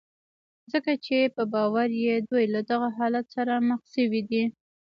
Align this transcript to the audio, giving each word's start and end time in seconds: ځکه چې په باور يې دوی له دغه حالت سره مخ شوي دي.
ځکه 0.71 0.91
چې 1.05 1.17
په 1.35 1.43
باور 1.53 1.89
يې 2.03 2.13
دوی 2.29 2.45
له 2.53 2.61
دغه 2.69 2.89
حالت 2.97 3.25
سره 3.35 3.53
مخ 3.69 3.81
شوي 3.93 4.21
دي. 4.29 4.43